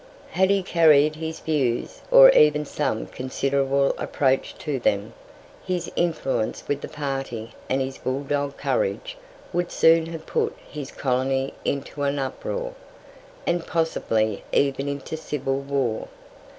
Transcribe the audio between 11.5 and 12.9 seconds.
into an uproar,